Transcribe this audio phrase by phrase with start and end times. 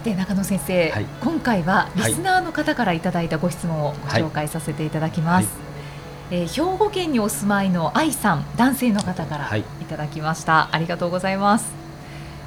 [0.00, 5.48] さて中野先生、はい、今回はリスナーの方からいただいたご質問をご紹介させていただきます、
[6.30, 9.62] はい、えー、兵庫県にお住まいの愛さん男性の方からい。
[9.90, 11.70] ただきました、ありがとうございます。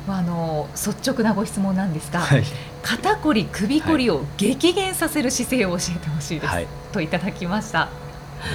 [0.07, 2.43] まあ、あの率直なご質問なんですが、はい、
[2.81, 7.87] 肩こり首こりを激減させる姿勢を教えてほしいです、はい、といただきました。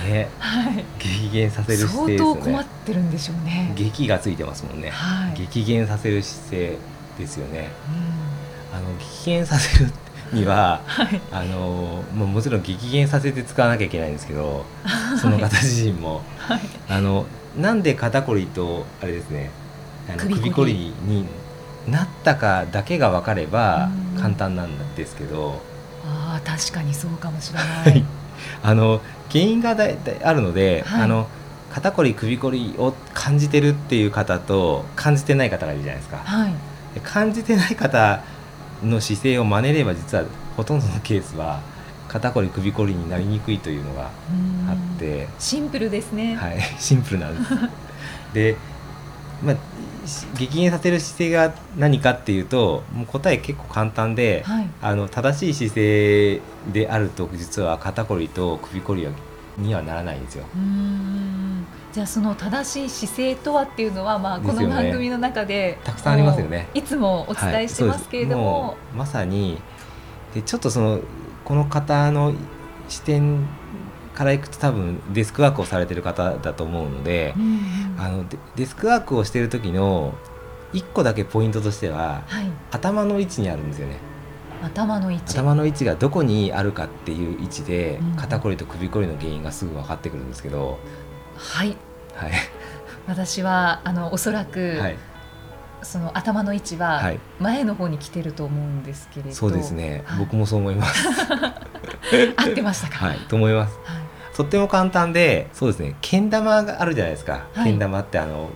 [0.08, 3.72] ね、はい、激減させる姿勢、ね、相当困ってるんでしょうね。
[3.76, 4.90] 激がついてますもんね。
[4.90, 6.76] はい、激減させる姿勢
[7.16, 7.70] ですよね。
[8.12, 8.17] うん
[8.78, 9.90] あの激減させる
[10.32, 14.64] には、はい、あのももちろん激減させて使わなきゃいけないんですけど、
[15.20, 17.26] その方自身も、はい、あの
[17.58, 19.50] なんで肩こりとあれですね
[20.08, 20.92] あの首こり。
[21.04, 21.26] に
[21.90, 23.88] なったかだけが分かれば
[24.20, 25.60] 簡単なんですけど。
[26.04, 28.04] あ確かにそうかもしれない。
[28.62, 31.28] あの原因がだいあるので、はい、あの
[31.72, 36.18] 肩こり首こりを感じてるっていう方と感じてない方がいるじゃないですか。
[36.18, 36.52] はい、
[37.02, 38.22] 感じてない方
[38.82, 40.24] の姿勢を真似れば実は
[40.56, 41.60] ほとんどのケースは
[42.08, 44.10] 肩こり首こりになりにくいというのが
[44.68, 45.28] あって。
[45.38, 46.34] シンプルですね。
[46.34, 46.60] はい。
[46.78, 47.54] シンプルなんです。
[48.32, 48.56] で、
[49.44, 49.56] まあ、
[50.36, 56.40] 激減させる姿勢が何かっていうともう答え結構簡単で、はい、あの正しい姿勢
[56.72, 59.06] であると実は肩こりと首こり
[59.58, 60.44] にはならないんですよ。
[61.92, 66.68] じゃあその正しい姿勢とはっていうのは、まあ、この番組の中で、ね、たくさんありますよね。
[66.74, 68.62] いつもお伝えしてますけれども。
[68.62, 69.60] はい、まさに
[70.34, 71.00] でちょっとその
[71.44, 72.34] この方の
[72.88, 73.46] 視点
[74.14, 77.60] からいくと多分デスクワークをされてる方だと思うので、うんうん、
[77.98, 78.24] あの
[78.56, 80.14] デスクワークをしてる時の
[80.72, 83.96] 1個だけポイントとしては、はい、頭の位置にあるんですよね。
[84.62, 85.24] 頭の位置。
[85.32, 90.78] 頭の位置がどこにあるかっていう位置で、肩こりと首こりの原因がすぐ分かってくるんですけど。
[91.36, 91.76] はい。
[92.14, 92.32] はい、
[93.06, 94.96] 私はあのおそらく、はい、
[95.82, 101.06] その頭の位置は前の方に来てると思うんですけれど、そうですね、はい、僕もそう思います。
[102.36, 103.06] 合ってましたか？
[103.06, 103.18] はい。
[103.28, 105.94] と思います、はい、とっても簡単でそうですね。
[106.00, 108.50] けん玉があるじゃないですか、けん玉ってあの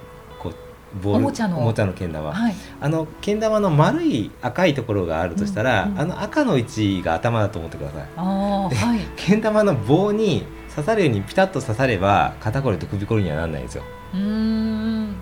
[1.00, 1.58] ボールおもちゃの。
[1.58, 8.08] おもちゃのけん玉、はい、あのけん玉の丸い赤いところがあるとしたら、うんうん、あの赤の位置が頭だと思ってください。
[8.16, 13.84] あ、はい、けん玉の棒に刺さるようにピタッと刺されば肩こりと首こりにはならないんですよ。
[14.14, 15.16] うん。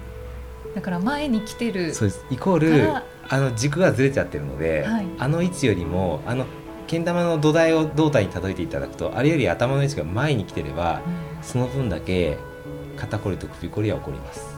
[0.75, 1.95] だから前に来てる。
[1.95, 2.25] そうです。
[2.31, 2.93] イコール
[3.29, 6.47] あの軸がずれちゃってるので、はい、あの位置よりもあの
[6.87, 11.01] けん玉の土台を胴体に例えていただくとあれより頭の位置が前に来てれば、
[11.39, 12.37] うん、その分だけ
[12.97, 14.57] 肩こりと首こりは起こります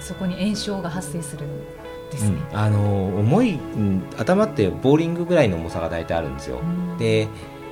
[0.00, 1.64] そこに炎症が発生するん
[2.10, 6.60] ですね、うん、あの重い、うん、頭ってボーリングぐらいの重さが大体あるんですよ、
[6.98, 7.28] で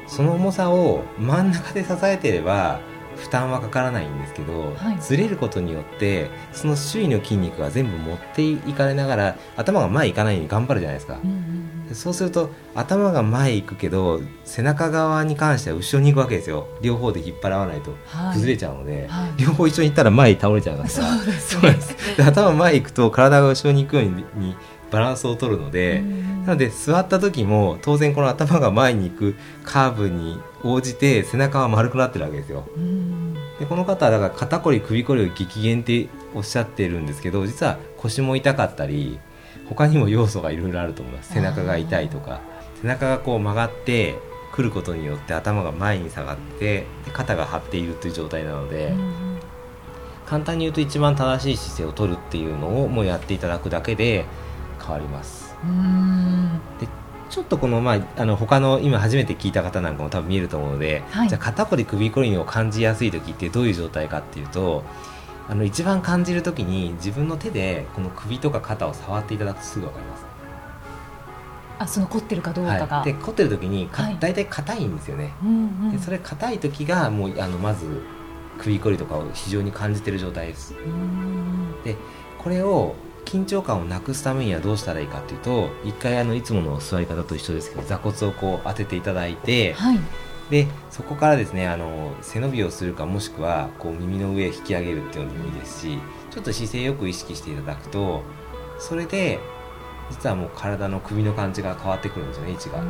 [0.07, 2.81] その重さを真ん中で支えてれば
[3.16, 11.31] 負担はかからないんですけど、はい、ずれることによってその周囲の筋肉が全部持っていかれながら頭が前行かないように頑張るじゃないですか、うん
[11.88, 16.69] うん、そうすると頭が前行くけど背中側に関しては後ろに行くわけですよ。
[16.82, 17.94] 両方で引っ張らないと
[18.32, 22.16] 崩れちゃうので、はい、両方一緒に行ったら前に倒れちゃいますから、そうです。
[22.16, 24.56] で頭前行くと体が後ろに行くように
[24.91, 26.00] バランスを取るので、
[26.47, 32.69] なので座った時も当然この頭が前に行くカーブに応じて背中は丸くなってるわけですよ。
[33.59, 39.19] でこの方はだから肩こり首こりを激減っておっしゃってるんですけど実は腰も痛かったり
[39.69, 41.33] 他にも要素がいろいろあると思います。
[41.33, 42.41] 背中が痛いとか。
[42.81, 44.15] 背中がこう曲がって
[44.53, 48.95] くることによって頭が前に下がってで肩が張っているという状態なので、
[50.27, 54.25] 簡単に言うと一番正しい姿勢を取るっていうのをもうやっていただくだけで
[54.81, 55.57] 変わります。
[56.81, 56.86] で
[57.28, 64.84] ちょっとこの,、まあ、あの他の今初めて聞いた方なんかも多分見えると思うので、はい、じゃあ肩こり首こりを感じやすい時ってどういう状態かっていうと
[65.49, 70.27] あの一番感じる時に自分の手でこの首とか肩を触っていただくとすぐ分かります。
[71.78, 75.53] あその凝ってるかどうかが、はい、で凝ってる時にか、はい、大体硬いんですよね、うんう
[75.89, 78.03] ん、でそれ硬い時がもうあのまず
[78.59, 80.75] 首こりとかを非常に感じてる状態です。
[81.84, 81.97] で
[82.39, 82.95] これを
[83.27, 89.99] 緊張感をなくすためにはどうしたらいいかというと一回あのいつもの座り方と一緒ですけど座骨をこう当てていただいて、はい、
[90.49, 95.99] でそこからですねあの背伸びをするかもしくはこう耳の上引き上げるっていうのもいいですし
[96.31, 98.23] ちょっと姿勢よく意識していただくと
[98.78, 99.41] それで
[100.11, 102.83] 実はもう体の首の感じが変わってくるんですよね位置が。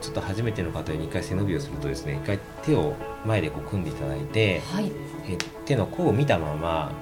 [0.00, 4.90] ちょっと初めての方に1回背伸びをするとですね1回手を前でこう組んでいただいて、はい、
[5.28, 6.92] え手の甲を見たまま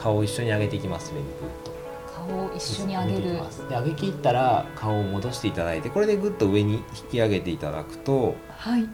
[0.00, 1.70] 顔を一緒に上げていきます上にグッと。
[2.14, 3.22] 顔を一緒に上げる。
[3.68, 8.88] で上げきったら顔を戻していただいてこれでグッと上に引き上げていただくと、はい、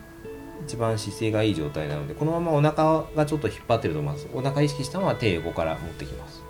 [0.66, 4.28] 一番姿勢がいい状態なのでこのままお腹がちょっと引っ張ってると思います。
[4.34, 6.42] お腹意識したまま手横から持ってきます。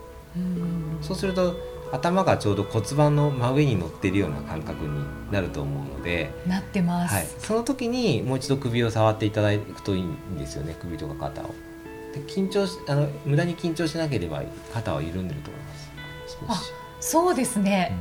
[1.03, 1.55] そうすると
[1.93, 11.45] 頭がちょうど骨盤の真上に乗っているような感覚になると思うのでなってます、はい、その時にもう一度首を触っていただくといいんですよね首とか肩を。
[11.47, 11.53] で
[12.21, 14.43] 緊張しあの無駄に緊張しなければ
[14.73, 15.63] 肩は緩んでると思い
[16.49, 16.73] ます。
[17.01, 17.97] そうですね、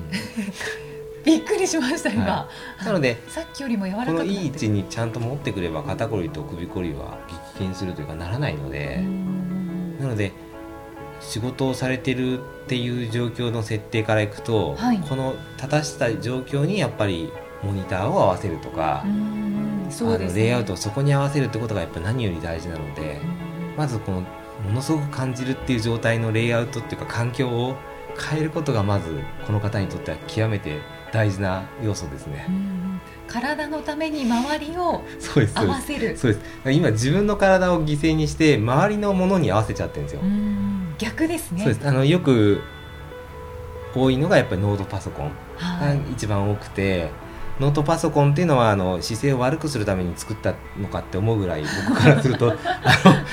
[1.17, 2.49] うん、 びっくりしました今、は
[2.81, 7.19] い、なのでさっきよりも柔らかくこのいい位置にちゃんと持ってくれば肩こりと首こりは
[7.55, 9.03] 激減するというかならないので
[9.99, 10.31] なので
[11.19, 17.31] 仕事をされてるっていう状況の設定からいくと、はい、この立たした状況にやっぱり
[17.63, 19.03] モニターを合わせるとか、
[19.89, 23.19] そうです、ね、レイアウトをそこに合わせるってことがやっぱ何より大事なので、
[23.77, 24.27] まずこのも
[24.73, 27.75] のすごく感じるっていう状態のレイアウトっていうか環境を
[28.31, 30.79] 変えることがまずこの方にとっては極めて
[31.11, 32.47] 大事な要素ですね。
[33.27, 35.03] 体のために周りを
[35.55, 36.17] 合わせる。
[36.17, 36.71] そうです。
[36.71, 40.21] 今自分の体を犠牲にして周りのものに合わせちゃってるんですよ。
[40.97, 41.63] 逆ですね。
[41.63, 41.87] そうです。
[41.87, 42.61] あのよく
[43.93, 45.31] 多いのがやっぱりノートパソコン。
[45.57, 47.11] が一番多くて、はい、
[47.61, 52.57] ノートパソコンっていうのはあの姿勢を悪くするために作ったのかって思うぐらい僕からするとあの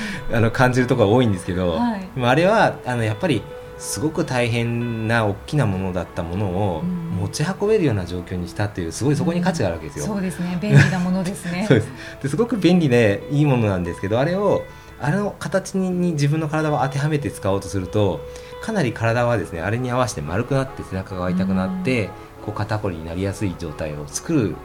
[0.33, 3.43] あの感じるところが多いんですけど、はい、あれはあのやっぱり
[3.77, 10.05] すごく大変な大きなものだったものを持ち運べるような状況にしたっていうすごいそこに価値があるわけですよ。
[10.05, 11.65] うん、そうですね便利なものですね。
[11.67, 11.91] そうです。
[12.23, 14.63] ですごく便利でいいものなんですけどあれを
[15.01, 18.21] あれの形に自分の体を当てはめて使おうとすると
[18.61, 22.09] かなり体はですねあれに合わせて丸くなって背中が痛くなって、
[22.45, 24.55] こう肩こりになりやすい状態を作る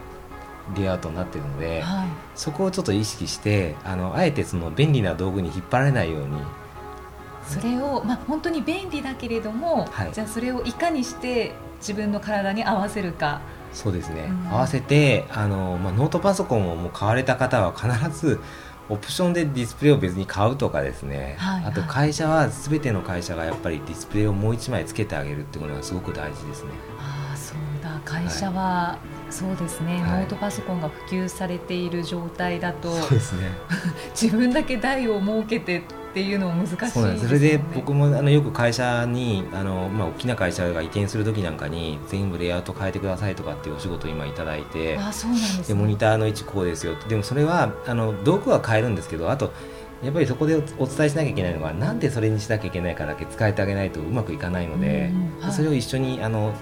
[0.75, 6.41] レイアウトになっているので、はい、そこをちょっと意識してあのあえてその便利な道具に引っ張られないように。
[7.47, 13.41] それを、まあ、本当に便利だけれども、はい、じゃあそれをいかにして自分の体に合わせるか。
[13.73, 18.39] そうですね、うん、合わせてあの、まあ、ノートパソコンをもう買われた方は必ず
[18.89, 26.71] オプションでディスプレイを別に買うとかですね、はいはい、あと会社は全ての会社がやっぱりディスプレイをもう1枚つけてあげるっていうのがすごく大事ですね。
[26.97, 28.01] ああそうだ。
[28.03, 33.51] 会社は、はい、そうですね、ノートパソコンが普及されている状態だと、そうですね。
[34.19, 35.81] 自分だけ台を設けてっ
[36.13, 37.27] ていうのも難しい、ね、そうなんです。
[37.27, 49.53] それで僕もあのよく会社にあの、まあ、大きな会社が移転する時なんかに全部レイアウト変えてくださいとかっていうお仕事を今いただいてあそうなんです、ね、でモニターの位置こうですよでもそれはあの道具は変えるんですけどあと
[50.03, 55.11] やっぱりそこでお伝えしなきゃいけないのはなんでそれにしなきゃいけないかだけ伝えてあげないとうまくいかないので、
[55.41, 56.53] はい、それを一緒にあの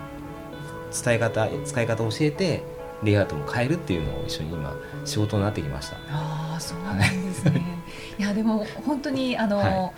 [0.91, 2.63] 伝え方使い方を教えて
[3.03, 4.75] レイアウトも変えるっていうのを一緒に今
[5.05, 5.97] 仕事になってきました。
[6.09, 7.61] ああそうなんですね、
[8.17, 8.21] い。
[8.21, 9.93] やでも本当にあの、はい、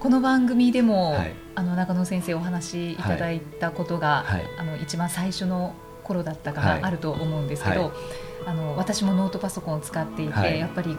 [0.00, 5.74] この番組でも、はい、あの中野先生お話しいただいたことが、はい、あの一番最初の
[6.04, 7.92] 頃だったかあると思うんですけど、
[8.46, 10.96] あの私もノートパソコンを使っていて、やっぱり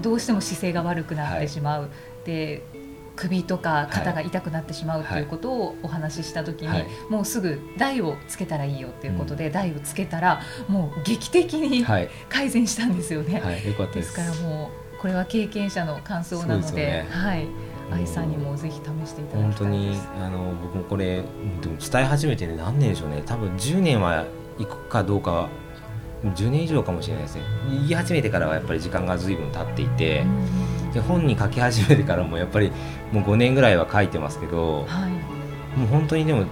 [0.00, 1.90] どうしても姿勢が悪くなってしまう、
[2.24, 2.64] で
[3.20, 13.40] 首とか肩が痛くなってしまうということをお話しした時に、はい、もうすぐ台をつけたらいいよっていうことで、うん、台をつけたらもう劇的に改善したんですよね。
[13.40, 14.14] はい、よです。
[14.14, 17.46] からもうこれは経験者の感想なので、ね、はい。
[17.92, 21.24] 愛さんにもぜひ試していただき本当にあの僕もこれ
[21.60, 23.20] でも伝え始めてね何年でしょうね。
[23.26, 24.26] 多分10年は
[24.60, 25.48] いくかどうか
[26.22, 27.42] 10年以上かもしれないですね。
[27.68, 30.24] 言い始めてからはやっぱり時間が随分経っていて、
[30.92, 32.72] で本に書き始めてからもやっぱり
[33.12, 35.10] もう5年ぐらいは書いてますけど、はい、
[35.78, 36.44] もう本当にでも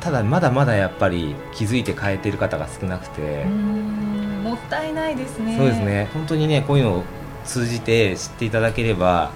[0.00, 3.44] ただまだまだやっぱり気づいて変えてる方が少なくて。
[3.44, 5.56] もったいないですね。
[5.56, 6.10] そうですね。
[6.12, 7.04] 本当にねこういうの
[7.44, 9.30] 通じて知っていただければ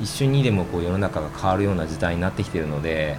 [0.00, 3.16] 一瞬にでもこう世の中が変わるような時代になってきてるので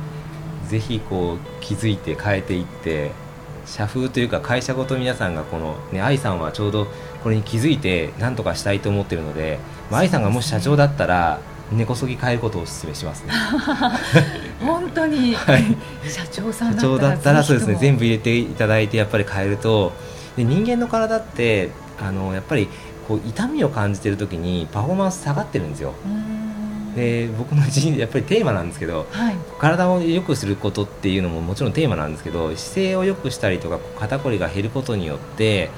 [0.68, 3.12] ぜひこう気づいて変えていって
[3.66, 6.88] 社風というか会社ごと皆さんがこのね愛さんはちょうど
[7.24, 11.40] これに気づいて何とかしたいと思ってるので、まあ、愛さんがもし社長だったら
[11.72, 13.34] 根こそぎ変えることをお勧めしますね。
[14.62, 15.64] 本当に、 はい、
[16.08, 17.78] 社長さん社長だったらそうですね。
[17.80, 19.94] 全部入れていただいてやっぱり変えると。
[20.38, 22.68] で人間の体ってあのやっぱり
[23.08, 25.94] こう痛みを感じてる時にパフォーマンス下がってるんですよ。
[26.96, 35.72] で僕の人やっぱりテーマなんですけど、はい、体を良くすることっていうのももちろんテーマなんですけど姿勢を良くしたりとか肩こりが減ることによって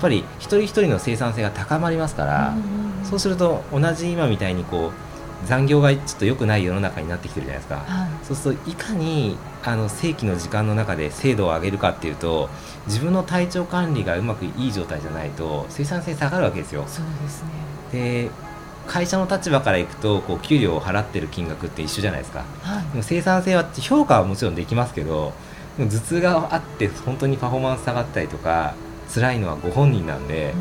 [0.00, 2.54] ぱり一人一人の生産性が高まりますから、
[3.04, 4.92] そうすると同じ今みたいにこ
[5.44, 12.50] う残業がちょっと良くない世の中になってきてるじゃないですか、はい、そうするといかにあの正規の時間の中で精度を上げるかっていうと
[12.86, 16.84] 自分の体調管理がうまくいい状態じゃないと生産性下がるわけですよ。
[16.86, 17.50] そうですね。
[17.92, 18.30] で
[18.86, 25.32] 会社の立場からいくとこう給料を払ってる金額って一緒じゃないですか、はい、でも生産性は評価はもちろんできますけど
[25.78, 28.74] 頭痛があって本当にパフォーマンス下がったりとか
[29.12, 30.54] 辛いのはご本人なんで、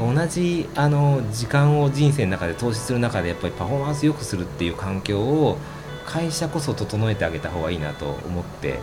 [0.00, 5.58] うん、同じあの時間を人生の中で投資する中でやっぱりパフォーマンスよくするっていう環境を
[6.06, 8.80] 会社こそ整えてあげた方がいいなと思って、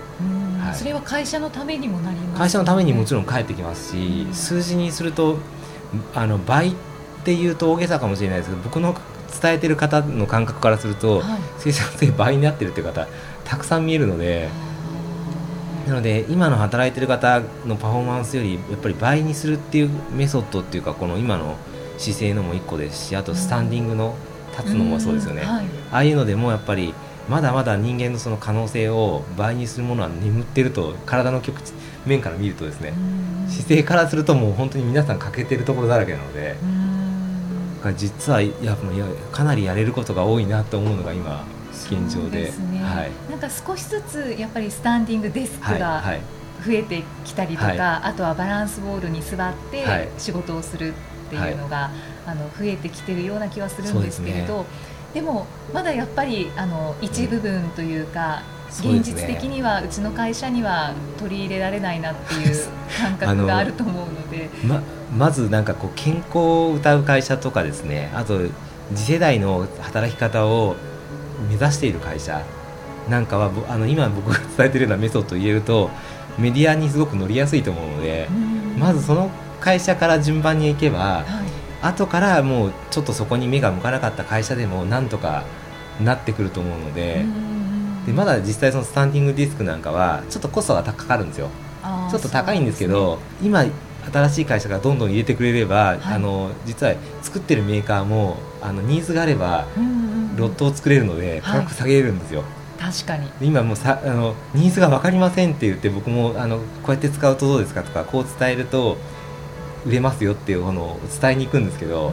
[0.61, 5.37] はい、それは会社のためにもなります、ね、会社のためにもちろん返ってきますし、数字にすると
[6.13, 6.73] あの倍っ
[7.25, 8.95] ていうと大げさかもしれないですけど僕の
[9.41, 13.07] 伝えてる方の感覚からすると、はい、生産性倍になってるっていう方
[13.43, 14.49] たくさん見えるので。
[15.87, 21.55] なので今の働いてる方のパフォーマンスよりやっぱり倍にするっていうメソッドっていうかこの今の
[21.97, 24.15] 姿勢のも1個ですしあとスタンディングの
[24.51, 26.93] 立つのもそうですよね、はい、ああいうのでもやっぱり
[27.29, 31.61] まだまだ人間のその可能性を倍にするものは眠ってると体の極
[32.05, 32.93] 面から見るとですね
[33.47, 36.55] 姿勢からするともう本当に皆さん欠けてるところだらけなので。
[37.95, 38.75] 実はいや
[39.31, 41.45] かなりやれることが多いなと思うのが今
[41.85, 46.03] 現状で、ね、はい、なんか少しずつやっぱりスタンディングデスクが
[46.65, 47.77] 増えてきたりとか、はい。
[47.77, 50.93] はい、あとはバランスボールに座って仕事をする
[51.27, 51.91] っていうのが、
[52.25, 54.65] あの増えてきてるような気はするんですけれど
[55.13, 58.43] で、ね,、もまだやっぱりあの一部分というか、
[58.83, 62.67] うん、現実的にはうちの会社には取り入れられないなっていう
[62.99, 64.49] 感覚があると思うので。
[64.65, 64.81] ま
[65.15, 68.11] まずなんかこう健康を謳う会社とかですね。
[68.13, 68.41] あと
[68.93, 70.75] 次世代の働き方を
[71.47, 72.41] 目指している会社
[73.09, 75.89] なんかはあの今僕が伝えてるようなメソッドを言えると
[76.37, 78.27] メディアにすごく乗りやすいと思うので
[78.77, 81.43] まずその会社から順番に行けば、は
[81.83, 85.43] い、後からもうちょっとそこに目が向かなかった会社でもなんとか
[86.01, 87.25] なってくると思うので
[88.05, 91.49] でまだ実際そのスタンディングディスクなんかはちょっとコストがかかるんですよ。
[92.09, 93.65] ちょっと高いんですけど、ね、今
[94.11, 99.65] 新しい会社がどんどん入れてくれれば、はい、あの実は作ってるメーカーもあのニーズがあれば、
[100.35, 102.43] ロットを作れるので価格下げれるんですよ。
[102.79, 103.29] 確かに。
[103.41, 108.97] 今もうさあのニーズが分かりませんって言って僕もあのこうやって使うとどうですかとかこう伝えると
[109.85, 112.11] 売れますよっていうのを伝えに行くんですけど、や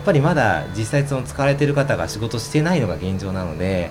[0.00, 3.90] っぱりまだ実際その使われてる方が仕事してないのが現状なので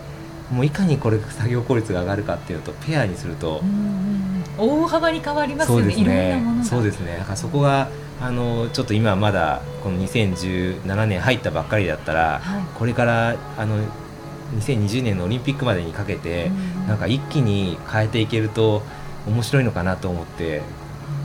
[0.51, 3.62] もういかにこれ作業効率が上がるかっていうとペアにすると。
[4.56, 6.44] 大幅に変わりますよね、そうですね。
[6.63, 7.18] そうですね。
[7.18, 7.89] だからそこが
[8.22, 13.80] あのちょっと今まだこの2017年入ったばっかりだったら、はい、これからあの
[14.60, 16.48] 2020年のオリンピックまでにかけて、
[16.82, 18.84] うん、なんか一気に変えていけると
[19.28, 20.62] 面白いのかなと思って。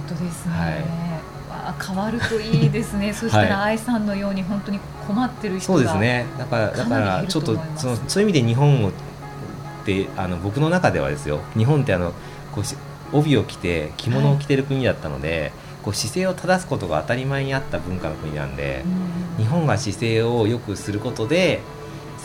[0.08, 3.12] 本当ですね、はい、変わるといいですね。
[3.14, 6.26] そしたら愛さんのように本当に困ってる人がそうですね。
[6.38, 8.92] だからだからちょっとそのそういう意味で日本をっ
[9.84, 11.40] てあの僕の中ではですよ。
[11.56, 12.12] 日本ってあの
[12.52, 15.52] こう帯を着て着物を着てる国だったので、はい、
[15.84, 18.84] こう姿勢を正すことが当たり前にあった文化の国なんで、
[19.38, 21.60] 日本が姿勢を良くすることで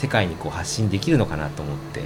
[0.03, 2.01] 世界にこう発信できるのかなと思って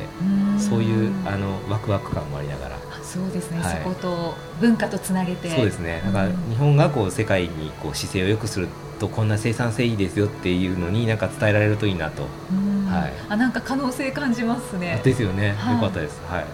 [0.60, 2.78] そういうあのワクワク感もありながら。
[3.02, 5.50] そうですね、はい、そこと文化とつなげて。
[5.50, 6.04] そうですね。
[6.06, 8.68] だから日本がこう世界にこう姿勢を良くする
[9.00, 15.02] とこんな生産性いいですよっていうのになんか伝えられるといいなと、はい、あなんか可能性感じますね。
[15.04, 16.22] ですよね、はい、よかったです。
[16.28, 16.46] はい。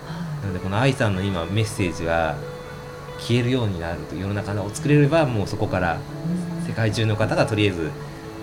[0.44, 2.38] なのでこの愛さんの今メッセージが
[3.20, 5.98] 消えるようになると世の中を作れればもうそこから
[6.66, 7.92] 世界中の方がとりあえず、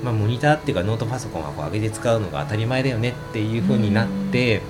[0.02, 4.62] まあ、モニターっていうかノートパソコンはこう上げて使うのが当たり前だよねっていうふうになって。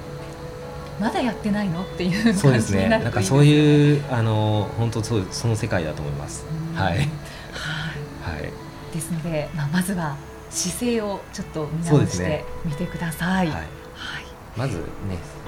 [1.01, 1.83] まだやってないの？
[1.83, 2.89] っていうそうですね。
[2.91, 6.45] なんかそういうあの本当そうその世界だと思います。
[6.75, 6.93] はい。
[6.93, 6.99] はい。
[6.99, 7.09] はい。
[8.93, 10.17] ですので、まあまずは
[10.51, 13.47] 姿勢をちょっと見直してみてください。
[13.47, 13.57] はい。
[13.57, 13.71] はい。
[14.57, 14.83] まずね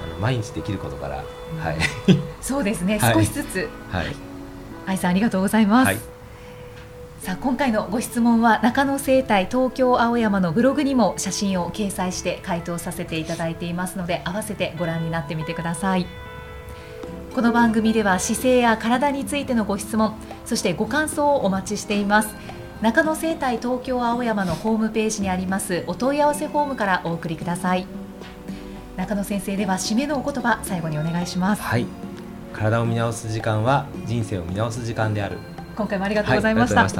[0.03, 1.23] あの毎日できることから、は
[1.73, 1.77] い
[2.41, 4.07] そうですね、少しずつはい
[4.87, 5.99] 愛さんありがとうございます、
[7.23, 16.07] さあ今回のご質問は中野生態東京青山のブログにも写真を掲載して回答させていただいていますので合わせてご覧になってみてください。
[17.33, 22.35] この番組では姿勢や体についてのご質問そしてご感想をお待ちしています。
[22.81, 27.87] 中野生態東京青山のホームページにありますお問い合わせフォームからお送りください。
[28.97, 31.63] 中野先生では締めのお言葉最後にお願いします。
[31.63, 31.87] はい。
[32.53, 35.52] 体を見直す時間は人生を見直す時間である。
[35.77, 36.93] 今回もありがとうございましたはい、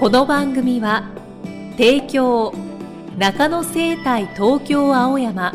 [0.00, 1.04] この番組は
[1.76, 2.52] 提供
[3.18, 5.54] 中野生態東京青山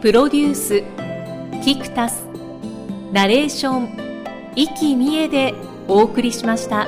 [0.00, 0.82] プロデュース
[1.64, 2.26] キクタス
[3.12, 3.88] ナレーション
[4.54, 5.54] 生きみえで
[5.88, 6.86] お送りしました。